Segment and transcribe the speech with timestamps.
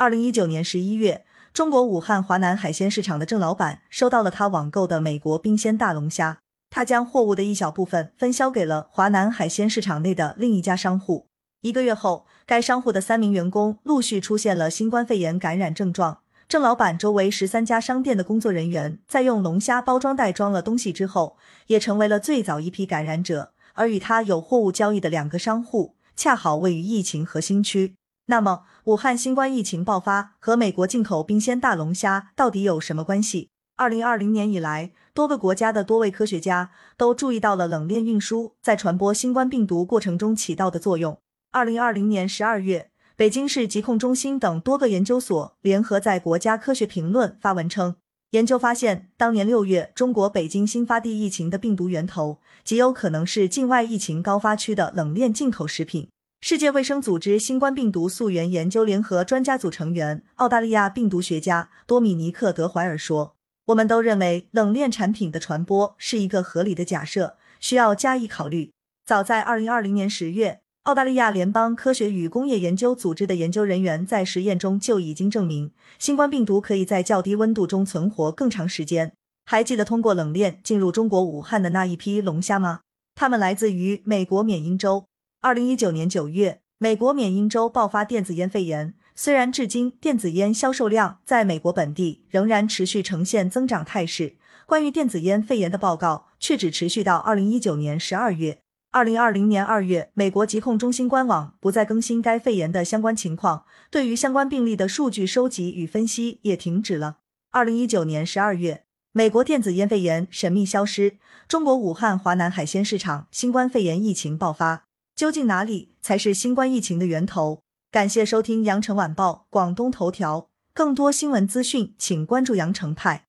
[0.00, 6.38] 二零一九年十一月，中国武汉华南海鲜市场的郑老板收到了他网购的美国冰鲜大龙虾，
[6.70, 11.26] 他将货物的一小部分分销给了华南海鲜市场内的另一家商户。
[11.60, 16.20] 一个月后，该商户的三名员工陆续出现了新冠肺炎感染症状。
[16.48, 21.36] 郑老板周围十三家商店的工作人员在用龙虾包装袋装了东西之后，
[21.66, 23.52] 也成为了最早一批感染者。
[23.74, 27.96] 而与他有货物交易的两个商户，恰好位于疫情核心区。
[28.30, 33.48] 那么，武汉新冠疫情爆发和美国进口冰鲜大龙虾到底有什么关系？
[33.74, 41.18] 二零二零年以来，多个国家的多位科学家都注意到了冷链运输在传播新冠病毒过程中起到的作用。
[41.50, 47.96] 二零二零年十二月，北京市疾控中心等多个研究所联合在《国家科学评论》发文称，
[48.30, 56.08] 研究发现，当年六月中国北京新发地疫情的病毒源头极有可能是境外疫情高发区的冷链进口食品。
[56.42, 63.36] 世界卫生组织新冠病毒溯源研究联合专家组成员、澳大利亚病毒学家多米尼克·德怀尔说
[63.68, 68.72] ：“我们都认为冷链产品的传播是一个合理的假设，需要加以考虑。”
[69.04, 79.12] 早在二零二零年十月，澳大利亚联邦科学与工业研究组织的研究人员在实验中就已经证明，新冠病毒可以在较低温度中存活更长时间。
[79.44, 82.80] 还记得通过冷链进入中国武汉的那一批龙虾吗？
[83.14, 85.04] 它们来自于美国缅因州。
[85.42, 88.92] 二零一九年九月，美国缅因州爆发电子烟肺炎。
[89.14, 98.58] 虽然至今电子烟销售量在美国本地仍然持续呈现增长态势，关于电子烟肺炎的报告却只持续到二零一九年十二月。
[98.90, 107.16] 二零二零年二月，美国疾控中心官网不再更新该肺炎的相关情况，对于相关病例的数据收集与分析也停止了。
[107.50, 111.16] 二零一九年十二月，美国电子烟肺炎神秘消失，
[111.48, 114.89] 中国武汉华南海鲜市场新冠肺炎疫情爆发。
[115.20, 117.60] 究竟哪里才是新冠疫情的源头？
[117.90, 123.26] 感谢收听羊城晚报广东头条，更多新闻资讯，请关注羊城派。